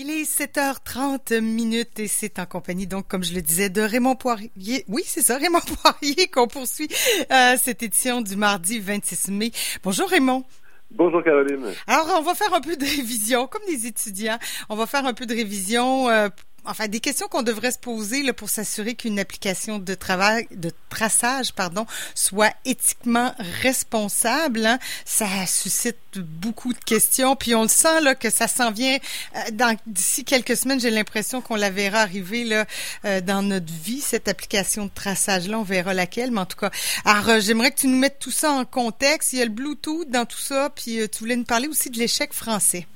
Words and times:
Il 0.00 0.10
est 0.10 0.22
7h30 0.22 1.40
minutes 1.40 1.98
et 1.98 2.06
c'est 2.06 2.38
en 2.38 2.46
compagnie, 2.46 2.86
donc, 2.86 3.08
comme 3.08 3.24
je 3.24 3.34
le 3.34 3.42
disais, 3.42 3.68
de 3.68 3.80
Raymond 3.80 4.14
Poirier. 4.14 4.84
Oui, 4.86 5.02
c'est 5.04 5.22
ça, 5.22 5.38
Raymond 5.38 5.58
Poirier 5.82 6.28
qu'on 6.28 6.46
poursuit 6.46 6.86
euh, 7.32 7.56
cette 7.60 7.82
édition 7.82 8.20
du 8.20 8.36
mardi 8.36 8.78
26 8.78 9.32
mai. 9.32 9.50
Bonjour 9.82 10.08
Raymond. 10.08 10.44
Bonjour 10.92 11.20
Caroline. 11.24 11.74
Alors, 11.88 12.14
on 12.20 12.22
va 12.22 12.36
faire 12.36 12.54
un 12.54 12.60
peu 12.60 12.76
de 12.76 12.84
révision, 12.84 13.48
comme 13.48 13.64
des 13.66 13.88
étudiants. 13.88 14.38
On 14.68 14.76
va 14.76 14.86
faire 14.86 15.04
un 15.04 15.14
peu 15.14 15.26
de 15.26 15.34
révision 15.34 16.08
euh, 16.08 16.28
enfin 16.68 16.86
des 16.86 17.00
questions 17.00 17.26
qu'on 17.28 17.42
devrait 17.42 17.72
se 17.72 17.78
poser 17.78 18.22
là, 18.22 18.32
pour 18.32 18.50
s'assurer 18.50 18.94
qu'une 18.94 19.18
application 19.18 19.78
de 19.78 19.94
travail, 19.94 20.46
de 20.50 20.70
traçage, 20.90 21.52
pardon, 21.52 21.86
soit 22.14 22.52
éthiquement 22.64 23.34
responsable. 23.62 24.66
Hein. 24.66 24.78
Ça 25.04 25.26
suscite 25.46 25.96
beaucoup 26.18 26.72
de 26.72 26.78
questions, 26.78 27.36
puis 27.36 27.54
on 27.54 27.62
le 27.62 27.68
sent 27.68 28.00
là 28.02 28.14
que 28.14 28.30
ça 28.30 28.48
s'en 28.48 28.70
vient 28.70 28.98
euh, 29.36 29.74
d'ici 29.86 30.24
quelques 30.24 30.56
semaines. 30.56 30.80
J'ai 30.80 30.90
l'impression 30.90 31.40
qu'on 31.40 31.56
la 31.56 31.70
verra 31.70 32.00
arriver 32.00 32.44
là 32.44 32.66
euh, 33.04 33.20
dans 33.20 33.42
notre 33.42 33.72
vie 33.72 34.00
cette 34.00 34.28
application 34.28 34.86
de 34.86 34.90
traçage 34.94 35.48
là. 35.48 35.58
On 35.58 35.62
verra 35.62 35.94
laquelle, 35.94 36.30
mais 36.30 36.40
en 36.40 36.46
tout 36.46 36.58
cas, 36.58 36.70
alors 37.04 37.28
euh, 37.28 37.40
j'aimerais 37.40 37.70
que 37.70 37.80
tu 37.80 37.86
nous 37.88 37.98
mettes 37.98 38.18
tout 38.18 38.30
ça 38.30 38.52
en 38.52 38.64
contexte. 38.64 39.32
Il 39.32 39.38
y 39.38 39.42
a 39.42 39.46
le 39.46 39.50
Bluetooth 39.50 40.08
dans 40.10 40.26
tout 40.26 40.38
ça, 40.38 40.70
puis 40.74 41.00
tu 41.10 41.18
voulais 41.20 41.36
nous 41.36 41.44
parler 41.44 41.68
aussi 41.68 41.90
de 41.90 41.98
l'échec 41.98 42.32
français. 42.32 42.86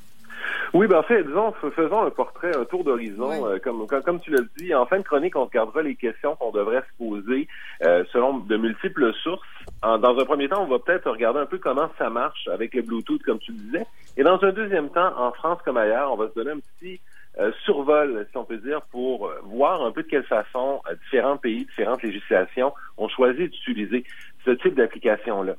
Oui, 0.75 0.87
ben 0.87 1.01
en 1.01 1.03
fait, 1.03 1.23
disons, 1.23 1.53
faisons 1.77 2.03
un 2.07 2.11
portrait, 2.11 2.57
un 2.57 2.65
tour 2.65 2.83
d'horizon. 2.83 3.47
Euh, 3.47 3.59
comme, 3.59 3.87
comme, 3.87 4.21
tu 4.21 4.31
l'as 4.31 4.41
dit, 4.57 4.75
en 4.75 4.87
fin 4.87 4.99
de 4.99 5.03
chronique, 5.03 5.37
on 5.37 5.45
regardera 5.45 5.83
les 5.83 5.97
questions 5.97 6.35
qu'on 6.37 6.51
devrait 6.51 6.81
se 6.81 6.97
poser 7.05 7.47
euh, 7.85 8.05
selon 8.11 8.39
de 8.39 8.57
multiples 8.57 9.13
sources. 9.23 9.47
dans 9.83 10.19
un 10.19 10.25
premier 10.25 10.49
temps, 10.49 10.63
on 10.63 10.69
va 10.69 10.79
peut-être 10.79 11.11
regarder 11.11 11.41
un 11.41 11.47
peu 11.47 11.59
comment 11.59 11.91
ça 11.99 12.09
marche 12.09 12.49
avec 12.49 12.73
le 12.73 12.81
Bluetooth, 12.81 13.23
comme 13.23 13.39
tu 13.39 13.53
disais. 13.53 13.85
Et 14.17 14.23
dans 14.23 14.43
un 14.43 14.53
deuxième 14.53 14.89
temps, 14.89 15.13
en 15.19 15.33
France 15.33 15.59
comme 15.63 15.77
ailleurs, 15.77 16.11
on 16.11 16.17
va 16.17 16.31
se 16.31 16.35
donner 16.35 16.53
un 16.53 16.61
petit 16.61 17.01
euh, 17.39 17.53
survol, 17.67 18.27
si 18.31 18.37
on 18.39 18.45
peut 18.45 18.57
dire, 18.57 18.81
pour 18.91 19.31
voir 19.45 19.85
un 19.85 19.93
peu 19.93 20.03
de 20.03 20.09
quelle 20.09 20.25
façon 20.25 20.81
différents 21.03 21.37
pays, 21.37 21.67
différentes 21.67 22.03
législations 22.03 22.73
ont 22.97 23.09
choisi 23.09 23.47
d'utiliser 23.49 24.05
ce 24.47 24.53
type 24.53 24.75
d'application-là. 24.75 25.55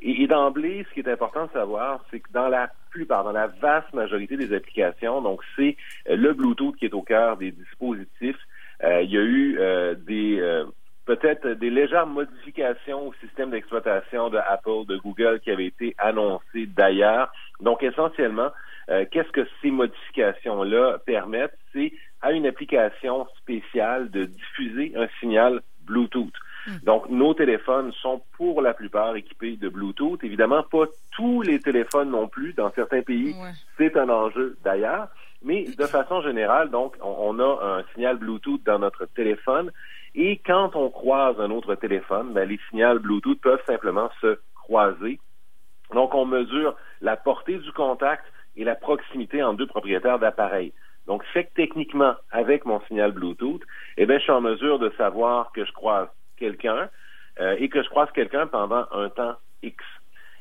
Et, 0.00 0.26
d'emblée, 0.28 0.86
ce 0.88 0.94
qui 0.94 1.00
est 1.00 1.12
important 1.12 1.46
de 1.46 1.52
savoir, 1.52 2.04
c'est 2.10 2.20
que 2.20 2.30
dans 2.32 2.48
la 2.48 2.70
plupart, 2.90 3.24
dans 3.24 3.32
la 3.32 3.48
vaste 3.48 3.92
majorité 3.92 4.36
des 4.36 4.54
applications, 4.54 5.20
donc 5.22 5.40
c'est 5.56 5.76
euh, 6.08 6.16
le 6.16 6.32
Bluetooth 6.32 6.76
qui 6.76 6.84
est 6.84 6.94
au 6.94 7.02
cœur 7.02 7.36
des 7.36 7.50
dispositifs. 7.50 8.38
Euh, 8.84 9.02
il 9.02 9.10
y 9.10 9.18
a 9.18 9.22
eu 9.22 9.58
euh, 9.58 9.94
des 9.94 10.64
peut-être 11.04 11.48
des 11.48 11.70
légères 11.70 12.06
modifications 12.06 13.08
au 13.08 13.14
système 13.14 13.50
d'exploitation 13.50 14.28
de 14.28 14.36
Apple, 14.36 14.84
de 14.86 14.98
Google 14.98 15.40
qui 15.40 15.50
avaient 15.50 15.66
été 15.66 15.94
annoncées 15.96 16.66
d'ailleurs. 16.66 17.32
Donc 17.60 17.82
essentiellement, 17.82 18.50
qu'est-ce 18.86 19.32
que 19.32 19.48
ces 19.62 19.70
modifications-là 19.70 20.98
permettent? 21.06 21.56
C'est 21.72 21.94
à 22.20 22.32
une 22.32 22.46
application 22.46 23.26
spéciale 23.38 24.10
de 24.10 24.26
diffuser 24.26 24.92
un 24.96 25.08
signal 25.18 25.62
Bluetooth. 25.86 26.34
Hmm. 26.66 26.76
Donc, 26.84 27.08
nos 27.08 27.34
téléphones 27.34 27.92
sont 27.92 28.22
pour 28.36 28.62
la 28.62 28.74
plupart 28.74 29.16
équipés 29.16 29.56
de 29.56 29.68
Bluetooth. 29.68 30.22
Évidemment, 30.22 30.62
pas 30.62 30.86
tous 31.12 31.42
les 31.42 31.60
téléphones 31.60 32.10
non 32.10 32.28
plus. 32.28 32.52
Dans 32.52 32.70
certains 32.72 33.02
pays, 33.02 33.34
c'est 33.76 33.96
un 33.96 34.08
enjeu 34.08 34.56
d'ailleurs. 34.64 35.08
Mais 35.42 35.64
de 35.64 35.86
façon 35.86 36.20
générale, 36.22 36.70
donc, 36.70 36.96
on, 37.02 37.38
a 37.38 37.78
un 37.78 37.84
signal 37.94 38.16
Bluetooth 38.16 38.62
dans 38.64 38.78
notre 38.78 39.06
téléphone. 39.06 39.70
Et 40.14 40.40
quand 40.44 40.74
on 40.74 40.90
croise 40.90 41.38
un 41.40 41.50
autre 41.50 41.74
téléphone, 41.74 42.32
ben, 42.32 42.48
les 42.48 42.58
signaux 42.70 42.98
Bluetooth 42.98 43.40
peuvent 43.40 43.64
simplement 43.66 44.10
se 44.20 44.38
croiser. 44.54 45.20
Donc, 45.94 46.14
on 46.14 46.26
mesure 46.26 46.76
la 47.00 47.16
portée 47.16 47.58
du 47.58 47.72
contact 47.72 48.24
et 48.56 48.64
la 48.64 48.74
proximité 48.74 49.42
entre 49.42 49.58
deux 49.58 49.66
propriétaires 49.66 50.18
d'appareils. 50.18 50.72
Donc, 51.06 51.24
fait 51.32 51.44
que 51.44 51.54
techniquement, 51.54 52.14
avec 52.30 52.66
mon 52.66 52.80
signal 52.82 53.12
Bluetooth, 53.12 53.62
eh 53.96 54.04
bien, 54.04 54.18
je 54.18 54.24
suis 54.24 54.32
en 54.32 54.42
mesure 54.42 54.78
de 54.78 54.92
savoir 54.98 55.52
que 55.52 55.64
je 55.64 55.72
croise 55.72 56.08
quelqu'un 56.38 56.88
euh, 57.40 57.56
et 57.58 57.68
que 57.68 57.82
je 57.82 57.88
croise 57.88 58.08
quelqu'un 58.12 58.46
pendant 58.46 58.86
un 58.92 59.08
temps 59.10 59.36
X. 59.62 59.84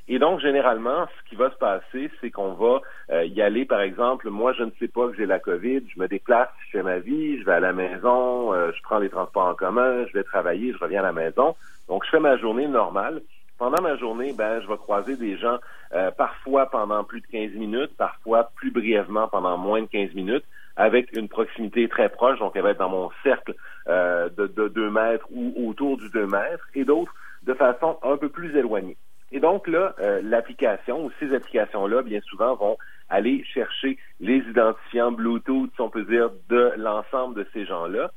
Et 0.08 0.20
donc, 0.20 0.40
généralement, 0.40 1.06
ce 1.06 1.30
qui 1.30 1.36
va 1.36 1.52
se 1.52 1.58
passer, 1.58 2.10
c'est 2.22 2.32
qu'on 2.32 2.54
va 2.54 2.80
euh, 3.12 3.26
y 3.26 3.42
aller, 3.42 3.66
par 3.66 3.82
exemple, 3.82 4.30
moi, 4.30 4.54
je 4.54 4.64
ne 4.64 4.72
sais 4.80 4.88
pas 4.88 5.08
que 5.10 5.16
j'ai 5.18 5.26
la 5.26 5.40
COVID, 5.40 5.82
je 5.94 6.00
me 6.00 6.08
déplace, 6.08 6.48
je 6.66 6.78
fais 6.78 6.84
ma 6.84 7.00
vie, 7.00 7.40
je 7.40 7.46
vais 7.46 7.54
à 7.54 7.60
la 7.60 7.74
maison, 7.74 8.54
euh, 8.54 8.72
je 8.76 8.82
prends 8.84 9.00
les 9.00 9.10
transports 9.10 9.48
en 9.48 9.54
commun, 9.54 10.06
je 10.08 10.14
vais 10.14 10.24
travailler, 10.24 10.72
je 10.72 10.78
reviens 10.78 11.02
à 11.02 11.08
la 11.08 11.12
maison. 11.12 11.56
Donc, 11.90 12.06
je 12.06 12.10
fais 12.10 12.20
ma 12.22 12.38
journée 12.38 12.68
normale. 12.68 13.22
Pendant 13.58 13.82
ma 13.82 13.98
journée, 13.98 14.34
ben, 14.38 14.62
je 14.62 14.68
vais 14.68 14.78
croiser 14.78 15.18
des 15.18 15.36
gens 15.38 15.58
parfois 16.16 16.70
pendant 16.70 17.04
plus 17.04 17.22
de 17.22 17.28
15 17.28 17.54
minutes, 17.54 17.90
parfois 17.98 18.52
plus 18.56 18.70
brièvement 18.70 19.28
pendant 19.30 19.58
moins 19.58 19.82
de 19.82 19.88
15 19.88 20.14
minutes 20.14 20.44
avec 20.78 21.12
une 21.18 21.28
proximité 21.28 21.90
très 21.90 22.08
proche, 22.08 22.40
donc 22.40 22.54
elle 22.56 22.62
va 22.62 22.70
être 22.70 22.78
dans 22.78 22.90
mon 22.90 23.10
cercle 23.24 23.56
euh, 23.88 24.30
de, 24.30 24.46
de 24.48 24.68
2 24.68 24.92
mètres 24.92 25.26
ou 25.32 25.70
autour 25.70 25.98
du 25.98 26.10
2 26.12 26.28
mètres, 26.28 26.66
et 26.76 26.86
d'autres 26.86 27.14
de 27.44 27.54
façon 27.54 27.98
un 28.04 28.16
peu 28.18 28.30
plus 28.30 28.56
éloignée. 28.56 28.96
Et 29.32 29.40
donc 29.40 29.68
là, 29.68 29.96
euh, 30.00 30.22
l'application 30.24 31.04
ou 31.04 31.12
ces 31.20 31.34
applications-là, 31.34 32.04
bien 32.04 32.22
souvent, 32.22 32.56
vont 32.56 32.78
aller 33.10 33.44
chercher 33.44 33.98
les 34.20 34.38
identifiants 34.38 35.12
Bluetooth, 35.12 35.72
si 35.76 35.82
on 35.82 35.90
peut 35.90 36.04
dire, 36.04 36.30
de 36.50 36.74
l'ensemble 36.78 37.36
de 37.36 37.48
ces 37.54 37.66
gens-là. 37.66 38.12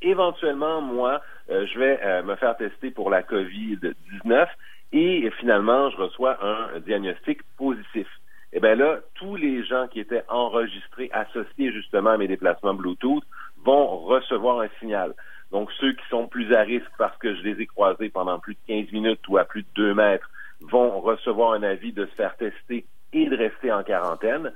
Éventuellement, 0.00 0.80
moi, 0.80 1.20
euh, 1.50 1.66
je 1.66 1.78
vais 1.78 2.22
me 2.22 2.36
faire 2.36 2.56
tester 2.56 2.90
pour 2.90 3.10
la 3.10 3.22
COVID-19 3.22 4.46
et 4.92 5.30
finalement, 5.40 5.90
je 5.90 5.96
reçois 5.96 6.38
un 6.44 6.78
diagnostic 6.80 7.40
positif 7.56 8.06
eh 8.54 8.60
bien 8.60 8.76
là, 8.76 9.00
tous 9.14 9.34
les 9.34 9.64
gens 9.64 9.88
qui 9.88 9.98
étaient 9.98 10.22
enregistrés, 10.28 11.10
associés 11.12 11.72
justement 11.72 12.10
à 12.10 12.16
mes 12.16 12.28
déplacements 12.28 12.74
Bluetooth, 12.74 13.24
vont 13.64 13.98
recevoir 13.98 14.60
un 14.60 14.68
signal. 14.78 15.14
Donc, 15.50 15.70
ceux 15.80 15.92
qui 15.92 16.06
sont 16.08 16.28
plus 16.28 16.54
à 16.54 16.62
risque 16.62 16.90
parce 16.96 17.16
que 17.18 17.34
je 17.34 17.42
les 17.42 17.60
ai 17.60 17.66
croisés 17.66 18.10
pendant 18.10 18.38
plus 18.38 18.54
de 18.54 18.60
15 18.66 18.92
minutes 18.92 19.26
ou 19.28 19.38
à 19.38 19.44
plus 19.44 19.62
de 19.62 19.68
2 19.74 19.94
mètres 19.94 20.30
vont 20.60 21.00
recevoir 21.00 21.52
un 21.52 21.62
avis 21.62 21.92
de 21.92 22.06
se 22.06 22.14
faire 22.14 22.36
tester 22.36 22.86
et 23.12 23.26
de 23.26 23.36
rester 23.36 23.72
en 23.72 23.82
quarantaine. 23.82 24.52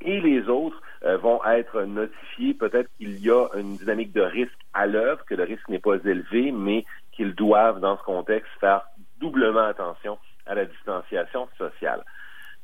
Et 0.00 0.20
les 0.20 0.48
autres 0.48 0.80
euh, 1.04 1.18
vont 1.18 1.44
être 1.44 1.82
notifiés 1.82 2.54
peut-être 2.54 2.88
qu'il 2.96 3.18
y 3.18 3.30
a 3.30 3.48
une 3.56 3.76
dynamique 3.76 4.12
de 4.12 4.22
risque 4.22 4.58
à 4.72 4.86
l'œuvre, 4.86 5.24
que 5.24 5.34
le 5.34 5.44
risque 5.44 5.68
n'est 5.68 5.78
pas 5.78 5.96
élevé, 6.04 6.52
mais 6.52 6.84
qu'ils 7.12 7.34
doivent, 7.34 7.80
dans 7.80 7.98
ce 7.98 8.02
contexte, 8.04 8.50
faire 8.60 8.82
doublement 9.20 9.66
attention 9.66 10.18
à 10.46 10.54
la 10.54 10.64
distanciation 10.64 11.48
sociale. 11.58 12.02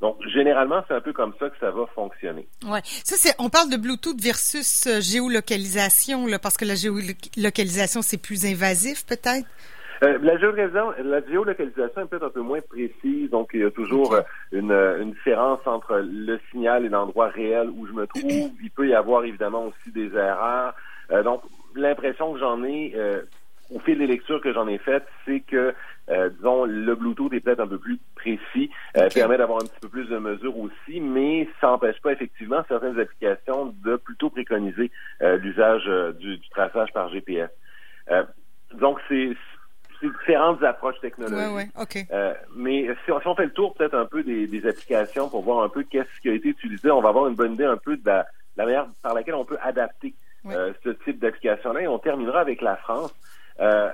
Donc, 0.01 0.19
généralement, 0.29 0.83
c'est 0.87 0.95
un 0.95 1.01
peu 1.01 1.13
comme 1.13 1.33
ça 1.39 1.49
que 1.49 1.57
ça 1.59 1.71
va 1.71 1.87
fonctionner. 1.95 2.47
Ouais. 2.65 2.81
Ça, 2.85 3.17
c'est, 3.17 3.35
on 3.39 3.49
parle 3.49 3.71
de 3.71 3.79
Bluetooth 3.79 4.21
versus 4.21 4.87
euh, 4.87 5.01
géolocalisation, 5.01 6.27
là, 6.27 6.39
parce 6.39 6.59
que 6.59 6.67
la 6.67 6.75
géolocalisation, 6.75 8.03
c'est 8.03 8.21
plus 8.21 8.45
invasif, 8.45 9.07
peut-être? 9.07 9.47
Euh, 10.03 10.19
la, 10.21 10.39
géolocalisation, 10.39 10.93
la 11.03 11.27
géolocalisation 11.27 12.03
est 12.03 12.07
peut-être 12.07 12.27
un 12.27 12.31
peu 12.31 12.43
moins 12.43 12.61
précise, 12.61 13.31
donc 13.31 13.51
il 13.55 13.61
y 13.61 13.65
a 13.65 13.71
toujours 13.71 14.13
euh, 14.13 14.21
une, 14.53 14.71
une, 14.71 15.13
différence 15.13 15.61
entre 15.65 16.03
le 16.05 16.39
signal 16.51 16.85
et 16.85 16.91
l'endroit 16.91 17.29
réel 17.29 17.71
où 17.71 17.87
je 17.87 17.93
me 17.93 18.07
trouve. 18.07 18.23
il 18.63 18.71
peut 18.77 18.87
y 18.87 18.95
avoir 18.95 19.25
évidemment 19.25 19.65
aussi 19.65 19.93
des 19.93 20.15
erreurs. 20.15 20.75
donc, 21.25 21.41
l'impression 21.75 22.35
que 22.35 22.39
j'en 22.39 22.63
ai, 22.65 22.95
au 23.71 23.81
fil 23.81 23.99
des 23.99 24.07
lectures 24.07 24.41
que 24.41 24.53
j'en 24.53 24.69
ai 24.69 24.79
faites, 24.79 25.07
c'est 25.25 25.41
que, 25.41 25.75
euh, 26.11 26.29
disons, 26.31 26.65
le 26.65 26.95
Bluetooth 26.95 27.33
est 27.33 27.41
peut-être 27.41 27.61
un 27.61 27.67
peu 27.67 27.79
plus 27.79 27.99
précis, 28.15 28.71
euh, 28.97 29.09
permet 29.13 29.39
d'avoir 29.39 29.63
un 29.63 29.67
petit 29.67 29.81
peu 29.81 29.89
plus 29.89 30.09
de 30.09 30.19
mesures 30.19 30.57
aussi, 30.59 31.01
mais 31.01 31.49
ça 31.61 31.69
n'empêche 31.69 32.01
pas 32.01 32.13
effectivement 32.13 32.63
certaines 32.69 32.99
applications 32.99 33.75
de 33.85 33.97
plutôt 33.97 34.31
préconiser 34.31 34.91
euh, 35.23 35.37
l'usage 35.37 35.85
du, 36.19 36.39
traçage 36.51 36.93
par 36.93 37.09
GPS. 37.11 37.51
donc, 38.75 38.99
c'est 39.09 39.31
différentes 40.03 40.63
approches 40.63 41.01
technologiques. 41.01 41.73
mais 42.55 42.87
si 43.05 43.11
on, 43.11 43.35
fait 43.35 43.47
le 43.47 43.53
tour 43.53 43.75
peut-être 43.75 43.95
un 43.95 44.05
peu 44.05 44.23
des, 44.23 44.67
applications 44.69 45.29
pour 45.29 45.43
voir 45.43 45.65
un 45.65 45.69
peu 45.69 45.83
qu'est-ce 45.85 46.21
qui 46.21 46.29
a 46.29 46.35
été 46.35 46.51
utilisé, 46.51 46.91
on 46.91 47.01
va 47.01 47.09
avoir 47.09 47.27
une 47.29 47.35
bonne 47.35 47.55
idée 47.55 47.65
un 47.65 47.79
peu 47.79 47.97
de 47.97 48.07
la, 48.07 48.27
la 48.57 48.67
manière 48.67 48.87
par 49.03 49.15
laquelle 49.15 49.35
on 49.35 49.45
peut 49.45 49.59
adapter 49.61 50.15
ce 50.45 50.91
type 51.05 51.19
d'application-là. 51.19 51.81
Et 51.81 51.89
on 51.89 51.99
terminera 51.99 52.41
avec 52.41 52.61
la 52.61 52.77
France. 52.77 53.13
Euh, 53.61 53.91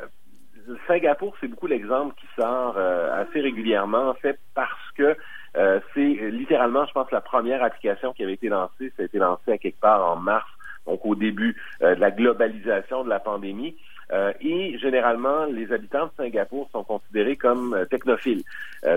Singapour, 0.87 1.35
c'est 1.41 1.49
beaucoup 1.49 1.67
l'exemple 1.67 2.15
qui 2.21 2.27
sort 2.37 2.75
euh, 2.77 3.23
assez 3.23 3.41
régulièrement, 3.41 4.11
en 4.11 4.15
fait, 4.15 4.39
parce 4.55 4.91
que 4.97 5.17
euh, 5.57 5.81
c'est 5.93 6.31
littéralement, 6.31 6.87
je 6.87 6.93
pense, 6.93 7.11
la 7.11 7.21
première 7.21 7.63
application 7.63 8.13
qui 8.13 8.23
avait 8.23 8.35
été 8.35 8.49
lancée. 8.49 8.93
Ça 8.97 9.03
a 9.03 9.07
été 9.07 9.19
lancé 9.19 9.53
à 9.53 9.59
quelque 9.59 9.81
part 9.81 10.09
en 10.11 10.17
mars, 10.17 10.49
donc 10.87 11.05
au 11.05 11.15
début 11.15 11.57
de 11.81 11.87
la 11.87 12.11
globalisation 12.11 13.05
de 13.05 13.09
la 13.09 13.21
pandémie. 13.21 13.77
et 14.41 14.79
généralement, 14.79 15.45
les 15.47 15.73
habitants 15.73 16.07
de 16.07 16.11
Singapour 16.17 16.69
sont 16.71 16.85
considérés 16.85 17.37
comme 17.37 17.87
technophiles. 17.91 18.43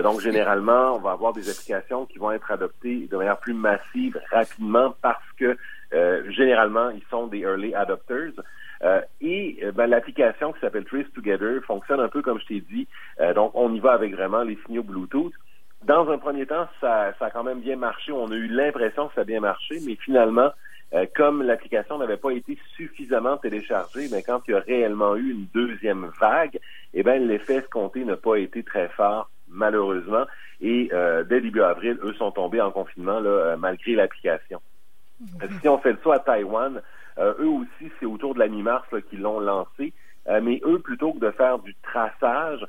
donc, 0.02 0.20
généralement, 0.20 0.96
on 0.96 0.98
va 0.98 1.12
avoir 1.12 1.32
des 1.32 1.48
applications 1.48 2.06
qui 2.06 2.18
vont 2.18 2.32
être 2.32 2.50
adoptées 2.50 3.06
de 3.10 3.16
manière 3.16 3.38
plus 3.38 3.54
massive 3.54 4.20
rapidement 4.32 4.94
parce 5.00 5.32
que 5.38 5.56
généralement, 6.30 6.90
ils 6.90 7.04
sont 7.10 7.26
des 7.28 7.40
early 7.40 7.74
adopters. 7.74 8.32
Euh, 8.82 9.00
et 9.20 9.58
euh, 9.62 9.72
ben, 9.72 9.86
l'application 9.86 10.52
qui 10.52 10.60
s'appelle 10.60 10.84
Trace 10.84 11.10
Together 11.14 11.60
fonctionne 11.66 12.00
un 12.00 12.08
peu 12.08 12.22
comme 12.22 12.38
je 12.40 12.46
t'ai 12.46 12.60
dit. 12.60 12.86
Euh, 13.20 13.32
donc, 13.34 13.52
on 13.54 13.72
y 13.72 13.80
va 13.80 13.92
avec 13.92 14.14
vraiment 14.14 14.42
les 14.42 14.58
signaux 14.66 14.82
Bluetooth. 14.82 15.32
dans 15.84 16.08
un 16.10 16.18
premier 16.18 16.46
temps, 16.46 16.68
ça, 16.80 17.14
ça 17.18 17.26
a 17.26 17.30
quand 17.30 17.44
même 17.44 17.60
bien 17.60 17.76
marché. 17.76 18.12
On 18.12 18.30
a 18.30 18.34
eu 18.34 18.48
l'impression 18.48 19.08
que 19.08 19.14
ça 19.14 19.22
a 19.22 19.24
bien 19.24 19.40
marché, 19.40 19.78
mais 19.86 19.96
finalement, 19.96 20.50
euh, 20.94 21.06
comme 21.14 21.42
l'application 21.42 21.98
n'avait 21.98 22.16
pas 22.16 22.30
été 22.30 22.58
suffisamment 22.76 23.36
téléchargée, 23.38 24.08
mais 24.10 24.22
quand 24.22 24.40
il 24.46 24.52
y 24.52 24.54
a 24.54 24.60
réellement 24.60 25.16
eu 25.16 25.30
une 25.30 25.46
deuxième 25.54 26.10
vague, 26.20 26.58
eh 26.94 27.02
bien, 27.02 27.18
l'effet 27.18 27.56
escompté 27.56 28.04
n'a 28.04 28.16
pas 28.16 28.36
été 28.36 28.62
très 28.62 28.88
fort, 28.88 29.30
malheureusement. 29.48 30.24
Et 30.60 30.90
dès 31.28 31.40
début 31.42 31.60
avril, 31.60 31.98
eux 32.02 32.14
sont 32.14 32.30
tombés 32.30 32.62
en 32.62 32.70
confinement 32.70 33.20
là, 33.20 33.56
malgré 33.58 33.94
l'application. 33.94 34.62
Mhm. 35.20 35.60
Si 35.60 35.68
on 35.68 35.76
fait 35.76 35.92
le 35.92 35.98
saut 36.02 36.12
à 36.12 36.18
Taïwan, 36.18 36.80
eux 37.18 37.48
aussi, 37.48 37.90
c'est 37.98 38.06
autour 38.06 38.34
de 38.34 38.38
la 38.38 38.48
mi-mars 38.48 38.86
qu'ils 39.08 39.20
l'ont 39.20 39.40
lancé. 39.40 39.92
mais 40.42 40.60
eux, 40.64 40.78
plutôt 40.78 41.12
que 41.12 41.18
de 41.18 41.30
faire 41.30 41.58
du 41.58 41.74
traçage, 41.82 42.64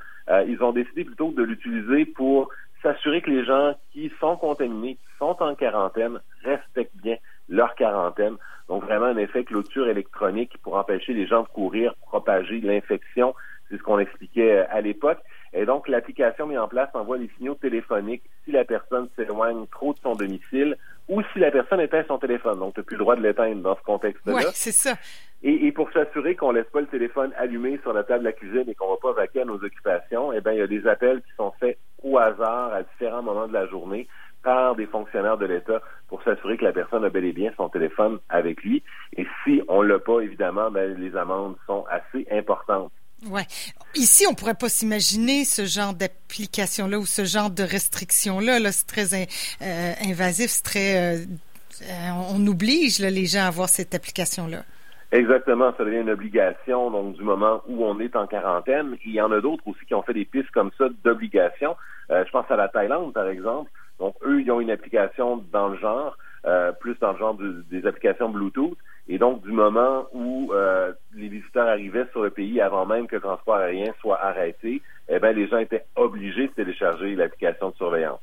ils 0.48 0.62
ont 0.62 0.72
décidé 0.72 1.04
plutôt 1.04 1.32
de 1.32 1.44
l'utiliser 1.44 2.06
pour 2.06 2.50
s'assurer 2.82 3.22
que 3.22 3.30
les 3.30 3.46
gens 3.46 3.76
qui 3.92 4.12
sont 4.20 4.38
contaminés, 4.38 4.96
qui 4.96 5.18
sont 5.20 5.36
en 5.42 5.56
quarantaine, 5.56 6.20
respectent 6.44 6.96
bien 6.96 7.18
leur 7.50 7.76
quarantaine. 7.76 8.38
Donc 8.68 8.84
vraiment 8.84 9.06
un 9.06 9.18
effet 9.18 9.44
clôture 9.44 9.88
électronique 9.88 10.58
pour 10.62 10.76
empêcher 10.76 11.14
les 11.14 11.26
gens 11.26 11.44
de 11.44 11.48
courir, 11.48 11.96
propager 12.08 12.60
l'infection. 12.62 13.34
C'est 13.70 13.78
ce 13.78 13.84
qu'on 13.84 14.00
expliquait 14.00 14.60
euh, 14.60 14.66
à 14.70 14.82
l'époque. 14.82 15.20
Et 15.54 15.66
donc, 15.66 15.88
l'application 15.88 16.48
mise 16.48 16.58
en 16.58 16.68
place 16.68 16.90
envoie 16.94 17.18
des 17.18 17.30
signaux 17.38 17.56
téléphoniques 17.56 18.24
si 18.46 18.52
la 18.52 18.66
personne 18.66 19.10
s'éloigne 19.16 19.66
trop 19.68 19.94
de 19.94 20.00
son 20.00 20.14
domicile 20.14 20.78
ou 21.08 21.22
si 21.34 21.40
la 21.40 21.52
personne 21.52 21.80
éteint 21.80 22.04
son 22.08 22.18
téléphone. 22.18 22.60
Donc, 22.60 22.74
tu 22.74 22.80
n'as 22.80 22.84
plus 22.84 22.96
le 22.96 23.00
droit 23.00 23.16
de 23.16 23.22
l'éteindre 23.22 23.62
dans 23.62 23.76
ce 23.76 23.84
contexte-là. 23.84 24.34
Oui, 24.36 24.44
c'est 24.54 24.72
ça. 24.72 24.96
Et, 25.44 25.72
pour 25.72 25.92
s'assurer 25.92 26.36
qu'on 26.36 26.52
laisse 26.52 26.70
pas 26.74 26.82
le 26.82 26.88
téléphone 26.88 27.32
allumé 27.38 27.80
sur 27.84 27.94
la 27.94 28.04
table 28.04 28.22
de 28.22 28.26
la 28.26 28.34
cuisine 28.34 28.66
et 28.68 28.74
qu'on 28.74 28.90
va 28.90 28.98
pas 28.98 29.14
vaquer 29.14 29.42
à 29.42 29.46
nos 29.46 29.64
occupations, 29.64 30.34
eh 30.34 30.42
bien, 30.42 30.54
il 30.54 30.60
y 30.60 30.62
a 30.62 30.68
des 30.68 30.88
appels 30.88 31.22
qui 31.22 31.32
sont 31.38 31.54
faits 31.60 31.78
au 32.02 32.18
hasard 32.18 32.74
à 32.74 32.84
différents 32.84 33.22
moments 33.22 33.48
de 33.48 33.54
la 33.54 33.68
journée 33.68 34.08
par 34.44 34.76
des 34.76 34.88
fonctionnaires 34.88 35.38
de 35.38 35.46
l'État 35.46 35.82
pour 36.08 36.24
s'assurer 36.24 36.58
que 36.58 36.66
la 36.66 36.72
personne 36.72 37.04
a 37.04 37.10
bel 37.10 37.26
et 37.26 37.34
bien 37.34 37.52
son 37.56 37.70
téléphone 37.70 38.20
avec 38.30 38.64
lui. 38.64 38.84
Et 39.16 39.28
si 39.44 39.62
on 39.68 39.82
l'a 39.82 40.00
pas, 40.00 40.22
évidemment, 40.22 40.72
ben, 40.72 40.96
les 40.98 41.16
amendes 41.16 41.56
sont 41.68 41.86
assez 41.90 42.26
importantes. 42.32 42.92
Ouais. 43.26 43.46
Ici, 43.96 44.26
on 44.30 44.36
pourrait 44.36 44.54
pas 44.54 44.70
s'imaginer 44.70 45.44
ce 45.44 45.66
genre 45.66 45.94
d'application-là 45.94 47.00
ou 47.00 47.06
ce 47.06 47.26
genre 47.26 47.50
de 47.50 47.64
restriction-là. 47.64 48.60
-là, 48.60 48.72
c'est 48.72 48.86
très 48.86 49.28
euh, 49.62 49.94
invasif, 50.06 50.50
c'est 50.50 50.64
très. 50.64 50.98
Euh, 50.98 51.26
euh, 51.84 52.34
on 52.34 52.46
oblige 52.48 53.00
les 53.00 53.26
gens 53.26 53.42
à 53.42 53.48
avoir 53.48 53.70
cette 53.70 53.96
application-là. 53.96 54.64
Exactement, 55.12 55.74
ça 55.78 55.86
devient 55.86 56.02
une 56.02 56.10
obligation, 56.10 56.92
donc 56.92 57.16
du 57.16 57.24
moment 57.24 57.64
où 57.68 57.86
on 57.86 58.00
est 58.00 58.16
en 58.16 58.28
quarantaine. 58.28 58.98
Il 59.06 59.14
y 59.14 59.22
en 59.22 59.32
a 59.32 59.40
d'autres 59.40 59.66
aussi 59.68 59.86
qui 59.86 59.96
ont 59.96 60.04
fait 60.04 60.14
des 60.14 60.26
pistes 60.26 60.52
comme 60.52 60.72
ça 60.78 60.86
d'obligation. 61.04 61.76
je 62.10 62.30
pense 62.32 62.50
à 62.52 62.56
la 62.56 62.68
Thaïlande, 62.68 63.14
par 63.14 63.28
exemple. 63.28 63.72
Donc, 64.00 64.16
eux, 64.26 64.42
ils 64.42 64.52
ont 64.52 64.60
une 64.60 64.70
application 64.70 65.44
dans 65.52 65.70
le 65.70 65.78
genre, 65.78 66.18
plus 66.82 66.98
dans 67.00 67.14
le 67.14 67.18
genre 67.18 67.38
des 67.72 67.86
applications 67.86 68.30
Bluetooth. 68.30 68.78
Et 69.10 69.18
donc, 69.18 69.42
du 69.42 69.52
moment 69.52 70.08
où 70.12 70.52
euh, 70.54 70.92
les 71.16 71.30
visiteurs 71.30 71.68
arrivaient 71.68 72.08
sur 72.12 72.24
le 72.24 72.30
pays 72.30 72.60
avant 72.60 72.86
même 72.86 73.08
que 73.08 73.16
le 73.16 73.22
transport 73.22 73.56
aérien 73.56 73.94
soit 74.02 74.22
arrêté, 74.22 74.82
eh 75.08 75.20
bien, 75.20 75.32
les 75.32 75.48
gens 75.48 75.60
étaient 75.60 75.86
obligés 75.96 76.48
de 76.48 76.54
télécharger 76.54 77.16
l'application 77.16 77.70
de 77.70 77.76
surveillance. 77.76 78.20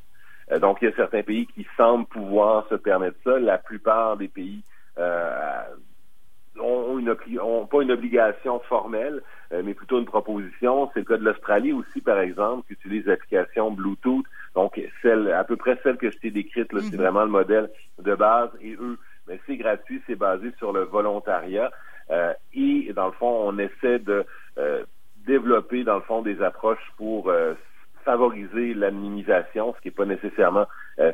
Euh, 0.52 0.58
donc, 0.58 0.78
il 0.82 0.86
y 0.86 0.92
a 0.92 0.96
certains 0.96 1.22
pays 1.22 1.46
qui 1.46 1.66
semblent 1.76 2.06
pouvoir 2.06 2.66
se 2.68 2.74
permettre 2.74 3.16
ça. 3.24 3.38
La 3.38 3.58
plupart 3.58 4.16
des 4.18 4.28
pays 4.28 4.62
ont, 6.60 6.98
une, 6.98 7.16
ont 7.40 7.66
pas 7.66 7.82
une 7.82 7.90
obligation 7.90 8.60
formelle, 8.60 9.22
mais 9.50 9.74
plutôt 9.74 9.98
une 9.98 10.04
proposition. 10.04 10.90
C'est 10.92 11.00
le 11.00 11.06
cas 11.06 11.16
de 11.16 11.24
l'Australie 11.24 11.72
aussi, 11.72 12.00
par 12.00 12.20
exemple, 12.20 12.66
qui 12.66 12.74
utilise 12.74 13.06
l'application 13.06 13.70
Bluetooth 13.70 14.24
donc, 14.54 14.80
celle, 15.02 15.32
à 15.32 15.44
peu 15.44 15.56
près 15.56 15.78
celle 15.82 15.96
que 15.96 16.10
je 16.10 16.18
t'ai 16.18 16.30
décrite, 16.30 16.72
là, 16.72 16.80
c'est 16.80 16.92
mhm. 16.92 17.02
vraiment 17.02 17.24
le 17.24 17.30
modèle 17.30 17.70
de 18.00 18.14
base. 18.14 18.50
Et 18.60 18.74
eux, 18.74 18.98
mais 19.28 19.40
c'est 19.46 19.56
gratuit, 19.56 20.02
c'est 20.06 20.16
basé 20.16 20.52
sur 20.58 20.72
le 20.72 20.82
volontariat. 20.82 21.70
Euh, 22.10 22.32
et 22.52 22.92
dans 22.94 23.06
le 23.06 23.12
fond, 23.12 23.28
on 23.28 23.58
essaie 23.58 23.98
de 23.98 24.24
euh, 24.58 24.84
développer, 25.26 25.84
dans 25.84 25.96
le 25.96 26.02
fond, 26.02 26.22
des 26.22 26.42
approches 26.42 26.92
pour 26.96 27.30
euh, 27.30 27.54
favoriser 28.04 28.74
l'anonymisation, 28.74 29.74
ce 29.74 29.80
qui 29.80 29.88
n'est 29.88 29.94
pas 29.94 30.04
nécessairement 30.04 30.66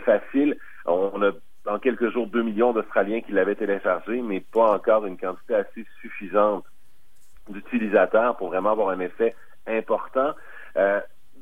facile. 0.04 0.58
On 0.84 1.22
a 1.22 1.30
en 1.66 1.78
quelques 1.78 2.10
jours 2.10 2.26
2 2.26 2.42
millions 2.42 2.72
d'Australiens 2.72 3.20
qui 3.20 3.32
l'avaient 3.32 3.54
téléchargé, 3.54 4.20
mais 4.20 4.40
pas 4.40 4.72
encore 4.74 5.06
une 5.06 5.16
quantité 5.16 5.54
assez 5.54 5.86
suffisante 6.00 6.64
d'utilisateurs 7.48 8.36
pour 8.36 8.48
vraiment 8.48 8.72
avoir 8.72 8.90
un 8.90 9.00
effet 9.00 9.34
important 9.66 10.34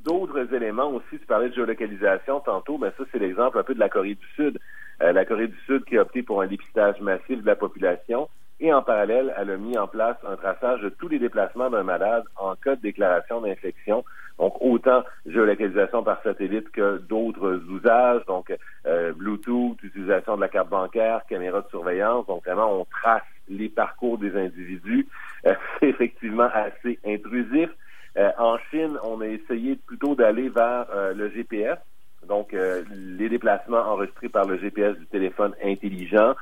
d'autres 0.04 0.54
éléments 0.54 0.90
aussi. 0.90 1.18
Tu 1.18 1.26
parlais 1.26 1.48
de 1.50 1.54
géolocalisation 1.54 2.40
tantôt, 2.40 2.78
mais 2.78 2.90
ça, 2.96 3.04
c'est 3.12 3.18
l'exemple 3.18 3.58
un 3.58 3.62
peu 3.62 3.74
de 3.74 3.80
la 3.80 3.88
Corée 3.88 4.14
du 4.14 4.26
Sud. 4.34 4.58
Euh, 5.02 5.12
la 5.12 5.24
Corée 5.24 5.48
du 5.48 5.58
Sud 5.66 5.84
qui 5.84 5.96
a 5.96 6.02
opté 6.02 6.22
pour 6.22 6.42
un 6.42 6.46
dépistage 6.46 7.00
massif 7.00 7.40
de 7.40 7.46
la 7.46 7.56
population 7.56 8.28
et 8.60 8.72
en 8.72 8.82
parallèle, 8.82 9.32
elle 9.36 9.50
a 9.50 9.56
mis 9.56 9.78
en 9.78 9.86
place 9.86 10.16
un 10.26 10.36
traçage 10.36 10.80
de 10.80 10.88
tous 10.88 11.06
les 11.06 11.20
déplacements 11.20 11.70
d'un 11.70 11.84
malade 11.84 12.24
en 12.36 12.56
cas 12.56 12.74
de 12.74 12.80
déclaration 12.80 13.40
d'infection. 13.40 14.04
Donc, 14.38 14.56
autant 14.60 15.04
géolocalisation 15.26 16.02
par 16.02 16.20
satellite 16.22 16.70
que 16.70 16.98
d'autres 16.98 17.60
usages, 17.70 18.24
donc 18.26 18.52
euh, 18.86 19.12
Bluetooth, 19.12 19.80
utilisation 19.82 20.36
de 20.36 20.40
la 20.40 20.48
carte 20.48 20.68
bancaire, 20.68 21.22
caméra 21.28 21.60
de 21.60 21.68
surveillance. 21.68 22.26
Donc, 22.26 22.44
vraiment, 22.44 22.80
on 22.80 22.84
trace 22.84 23.22
les 23.48 23.68
parcours 23.68 24.18
des 24.18 24.36
individus. 24.36 25.06
Euh, 25.46 25.54
c'est 25.80 25.88
effectivement 25.88 26.48
assez 26.52 26.98
intrusif. 27.06 27.70
Euh, 28.16 28.30
en 28.38 28.58
Chine, 28.70 28.98
on 29.04 29.20
a 29.20 29.26
essayé 29.26 29.76
plutôt 29.86 30.16
d'aller 30.16 30.48
vers 30.48 30.86
euh, 30.92 31.14
le 31.14 31.30
GPS, 31.30 31.78
donc 32.26 32.54
euh, 32.54 32.82
les 32.90 33.28
déplacements 33.28 33.78
enregistrés 33.78 34.28
par 34.28 34.46
le 34.46 34.58
GPS 34.58 34.96
du 34.96 35.06
téléphone 35.06 35.54
intelligent 35.62 36.34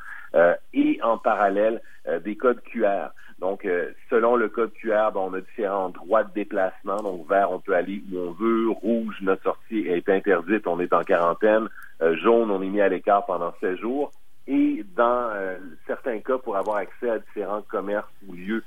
et 0.75 0.99
en 1.03 1.17
parallèle 1.17 1.81
des 2.25 2.37
codes 2.37 2.61
QR. 2.65 3.09
Donc, 3.39 3.67
selon 4.11 4.37
le 4.37 4.51
code 4.51 4.71
QR, 4.75 5.11
ben, 5.15 5.21
on 5.21 5.33
a 5.33 5.41
différents 5.41 5.89
droits 5.89 6.25
de 6.25 6.33
déplacement. 6.35 6.97
Donc, 6.97 7.27
vert, 7.27 7.51
on 7.53 7.59
peut 7.59 7.75
aller 7.75 8.03
où 8.13 8.19
on 8.19 8.33
veut. 8.33 8.69
Rouge, 8.69 9.17
notre 9.23 9.45
sortie 9.45 9.87
est 9.87 10.07
interdite, 10.11 10.67
on 10.67 10.79
est 10.79 10.93
en 10.93 11.05
quarantaine. 11.05 11.69
jaune, 12.01 12.51
on 12.51 12.61
est 12.61 12.69
mis 12.69 12.83
à 12.83 12.91
l'écart 12.91 13.25
pendant 13.25 13.55
16 13.63 13.79
jours. 13.79 14.13
Et 14.47 14.85
dans 14.95 15.31
certains 15.87 16.19
cas, 16.19 16.37
pour 16.37 16.59
avoir 16.59 16.79
accès 16.79 17.09
à 17.09 17.19
différents 17.19 17.63
commerces 17.63 18.13
ou 18.29 18.35
lieux 18.35 18.63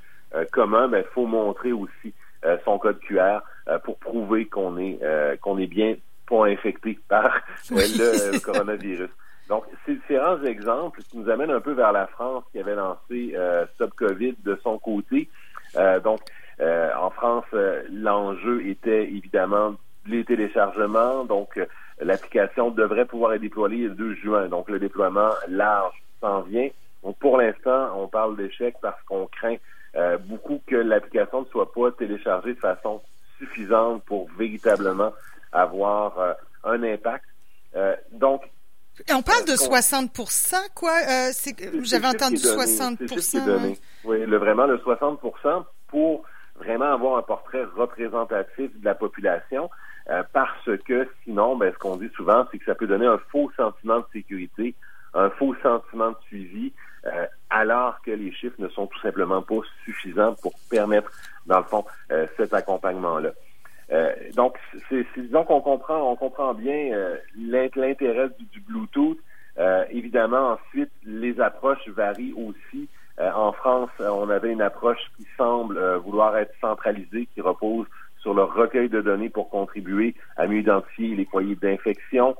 communs, 0.50 0.86
il 0.86 0.90
ben, 0.90 1.04
faut 1.14 1.26
montrer 1.26 1.70
aussi 1.70 2.12
euh, 2.44 2.56
son 2.64 2.78
code 2.78 2.98
QR 3.00 3.40
euh, 3.68 3.78
pour 3.80 3.98
prouver 3.98 4.46
qu'on 4.46 4.78
est 4.78 4.98
euh, 5.02 5.36
qu'on 5.36 5.58
est 5.58 5.66
bien 5.66 5.96
pas 6.30 6.46
infecté 6.46 6.98
par 7.08 7.40
le 7.70 8.38
coronavirus. 8.38 9.10
Donc, 9.48 9.64
ces 9.84 9.94
différents 9.94 10.42
exemples 10.44 11.02
qui 11.02 11.18
nous 11.18 11.28
amènent 11.28 11.50
un 11.50 11.60
peu 11.60 11.72
vers 11.72 11.92
la 11.92 12.06
France 12.06 12.44
qui 12.52 12.60
avait 12.60 12.76
lancé 12.76 13.34
Stop 13.74 13.94
COVID 13.96 14.36
de 14.44 14.58
son 14.62 14.78
côté. 14.78 15.28
donc, 16.04 16.20
en 16.60 17.10
France, 17.10 17.46
l'enjeu 17.90 18.64
était 18.64 19.02
évidemment 19.02 19.74
les 20.06 20.24
téléchargements. 20.24 21.24
Donc, 21.24 21.58
l'application 22.00 22.70
devrait 22.70 23.06
pouvoir 23.06 23.32
être 23.32 23.40
déployée 23.40 23.88
le 23.88 23.94
2 23.94 24.14
juin. 24.14 24.48
Donc, 24.48 24.70
le 24.70 24.78
déploiement 24.78 25.30
large 25.48 26.00
s'en 26.20 26.42
vient. 26.42 26.68
Donc, 27.02 27.18
pour 27.18 27.38
l'instant, 27.38 27.90
on 27.96 28.08
parle 28.08 28.36
d'échec 28.36 28.76
parce 28.80 29.02
qu'on 29.04 29.26
craint 29.26 29.56
euh, 29.96 30.18
beaucoup 30.18 30.60
que 30.66 30.76
l'application 30.76 31.40
ne 31.40 31.46
soit 31.46 31.72
pas 31.72 31.90
téléchargée 31.92 32.54
de 32.54 32.60
façon 32.60 33.00
suffisante 33.38 34.04
pour 34.04 34.28
véritablement 34.38 35.12
avoir 35.52 36.18
euh, 36.18 36.32
un 36.64 36.82
impact. 36.82 37.24
Euh, 37.76 37.94
donc, 38.12 38.42
on 39.10 39.22
parle 39.22 39.44
de 39.46 39.56
60 39.56 40.10
quoi? 40.74 40.92
J'avais 41.82 42.06
entendu 42.06 42.36
60 42.36 42.98
Oui, 44.04 44.26
le, 44.26 44.36
vraiment 44.36 44.66
le 44.66 44.78
60 44.78 45.20
pour 45.88 46.22
vraiment 46.56 46.92
avoir 46.92 47.16
un 47.16 47.22
portrait 47.22 47.64
représentatif 47.76 48.70
de 48.78 48.84
la 48.84 48.94
population, 48.94 49.70
parce 50.32 50.68
que 50.84 51.08
sinon, 51.24 51.56
ben, 51.56 51.72
ce 51.72 51.78
qu'on 51.78 51.96
dit 51.96 52.10
souvent, 52.14 52.46
c'est 52.50 52.58
que 52.58 52.64
ça 52.64 52.74
peut 52.74 52.88
donner 52.88 53.06
un 53.06 53.18
faux 53.30 53.50
sentiment 53.56 54.00
de 54.00 54.06
sécurité, 54.12 54.74
un 55.14 55.30
faux 55.30 55.54
sentiment 55.62 56.10
de 56.10 56.16
suivi, 56.26 56.72
euh, 57.06 57.26
alors 57.48 58.00
que 58.02 58.10
les 58.10 58.32
chiffres 58.32 58.56
ne 58.58 58.68
sont 58.68 58.86
tout 58.86 59.00
simplement 59.00 59.42
pas 59.42 59.60
suffisants 59.84 60.34
pour 60.42 60.52
permettre, 60.70 61.10
dans 61.46 61.58
le 61.58 61.64
fond, 61.64 61.84
euh, 62.12 62.26
cet 62.36 62.52
accompagnement-là. 62.52 63.30
Euh, 63.92 64.12
donc, 64.34 64.56
c'est 64.88 65.04
disons 65.16 65.44
qu'on 65.44 65.60
comprend, 65.60 66.10
on 66.10 66.16
comprend 66.16 66.54
bien 66.54 66.92
l'intérêt 67.36 68.28
du, 68.38 68.60
Bluetooth. 68.60 69.18
évidemment, 69.90 70.58
ensuite, 70.58 70.90
les 71.04 71.40
approches 71.40 71.86
varient 71.88 72.34
aussi. 72.34 72.88
en 73.18 73.52
France, 73.52 73.90
on 73.98 74.30
avait 74.30 74.52
une 74.52 74.62
approche 74.62 75.00
qui 75.16 75.26
semble 75.36 75.78
vouloir 75.96 76.36
être 76.36 76.54
centralisée, 76.60 77.26
qui 77.34 77.40
repose 77.40 77.86
sur 78.20 78.34
le 78.34 78.42
recueil 78.42 78.88
de 78.88 79.00
données 79.00 79.30
pour 79.30 79.50
contribuer 79.50 80.14
à 80.36 80.46
mieux 80.46 80.60
identifier 80.60 81.16
les 81.16 81.24
foyers 81.24 81.56
d'infection. 81.56 82.36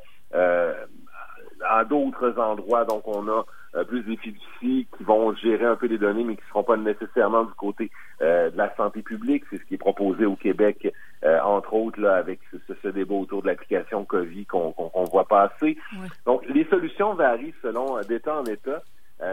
À 1.71 1.85
d'autres 1.85 2.39
endroits, 2.39 2.85
donc 2.85 3.07
on 3.07 3.29
a 3.29 3.45
plus 3.87 4.03
des 4.03 4.17
fiducies 4.17 4.89
qui 4.97 5.05
vont 5.05 5.33
gérer 5.37 5.65
un 5.65 5.77
peu 5.77 5.87
les 5.87 5.99
données, 5.99 6.25
mais 6.25 6.35
qui 6.35 6.43
ne 6.43 6.49
seront 6.49 6.65
pas 6.65 6.77
nécessairement 6.77 7.45
du 7.45 7.53
côté 7.55 7.91
de 8.21 8.57
la 8.57 8.75
santé 8.75 9.01
publique. 9.01 9.45
C'est 9.49 9.59
ce 9.59 9.65
qui 9.65 9.75
est 9.75 9.79
proposé 9.79 10.27
au 10.27 10.35
Québec, 10.35 10.93
entre 11.23 11.75
autres, 11.75 12.01
là, 12.01 12.17
avec 12.17 12.41
ce, 12.51 12.89
débat 12.89 13.15
autour 13.15 13.43
de 13.43 13.47
l'application 13.47 14.05
COVID 14.05 14.47
qu'on 14.47 15.05
voit 15.13 15.25
passer. 15.25 15.79
Donc, 16.27 16.45
les 16.49 16.65
solutions 16.65 17.15
varient 17.15 17.55
selon 17.63 18.01
d'État 18.09 18.41
en 18.41 18.45
État. 18.45 18.83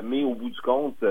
mais 0.03 0.24
au 0.24 0.36
bout 0.36 0.51
du 0.51 0.62
compte, 0.62 1.03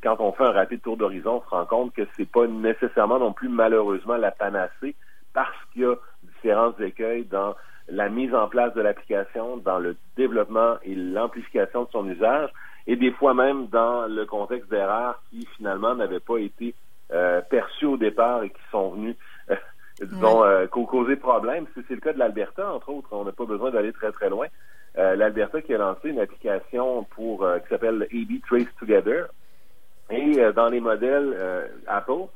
quand 0.00 0.16
on 0.20 0.30
fait 0.30 0.44
un 0.44 0.52
rapide 0.52 0.82
tour 0.82 0.96
d'horizon, 0.96 1.42
on 1.42 1.44
se 1.44 1.48
rend 1.48 1.66
compte 1.66 1.94
que 1.94 2.02
c'est 2.16 2.30
pas 2.30 2.46
nécessairement 2.46 3.18
non 3.18 3.32
plus 3.32 3.48
malheureusement 3.48 4.16
la 4.16 4.30
panacée 4.30 4.94
parce 5.34 5.56
qu'il 5.72 5.82
y 5.82 5.84
a 5.84 5.96
différents 6.22 6.74
écueils 6.78 7.24
dans 7.24 7.54
la 7.88 8.08
mise 8.08 8.34
en 8.34 8.48
place 8.48 8.74
de 8.74 8.80
l'application, 8.80 9.56
dans 9.56 9.78
le 9.78 9.96
développement 10.16 10.76
et 10.82 10.94
l'amplification 10.94 11.84
de 11.84 11.88
son 11.90 12.08
usage, 12.08 12.50
et 12.86 12.96
des 12.96 13.12
fois 13.12 13.34
même 13.34 13.68
dans 13.68 14.06
le 14.06 14.24
contexte 14.26 14.70
d'erreurs 14.70 15.22
qui 15.30 15.46
finalement 15.56 15.94
n'avaient 15.94 16.20
pas 16.20 16.38
été 16.38 16.74
euh, 17.12 17.40
perçus 17.42 17.86
au 17.86 17.96
départ 17.96 18.42
et 18.42 18.50
qui 18.50 18.62
sont 18.70 18.90
venus, 18.90 19.16
euh, 19.50 19.56
disons, 20.00 20.44
euh, 20.44 20.66
causer 20.66 21.16
problème. 21.16 21.66
C'est 21.74 21.94
le 21.94 22.00
cas 22.00 22.12
de 22.12 22.18
l'Alberta, 22.18 22.72
entre 22.72 22.88
autres. 22.88 23.08
On 23.12 23.24
n'a 23.24 23.32
pas 23.32 23.44
besoin 23.44 23.70
d'aller 23.70 23.92
très 23.92 24.12
très 24.12 24.30
loin. 24.30 24.46
L'Alberta 24.94 25.62
qui 25.62 25.74
a 25.74 25.78
lancé 25.78 26.10
une 26.10 26.20
application 26.20 27.04
pour 27.04 27.46
qui 27.62 27.68
s'appelle 27.70 28.06
AB 28.12 28.42
Trace 28.46 28.68
Together. 28.78 29.26
Et 30.10 30.36
dans 30.54 30.68
les 30.68 30.80
modèles 30.80 31.34
Apple, 31.86 32.26